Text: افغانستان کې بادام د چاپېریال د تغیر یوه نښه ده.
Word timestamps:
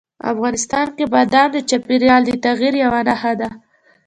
افغانستان 0.31 0.87
کې 0.97 1.05
بادام 1.13 1.47
د 1.53 1.57
چاپېریال 1.69 2.21
د 2.25 2.31
تغیر 2.45 2.73
یوه 2.83 2.99
نښه 3.07 3.33
ده. 3.39 3.49